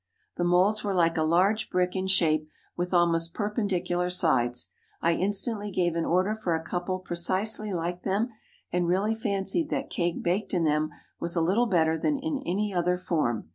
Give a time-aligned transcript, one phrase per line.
[0.35, 4.69] The moulds were like a large brick in shape, with almost perpendicular sides.
[4.99, 8.29] I instantly gave an order for a couple precisely like them,
[8.73, 12.73] and really fancied that cake baked in them was a little better than in any
[12.73, 13.49] other form.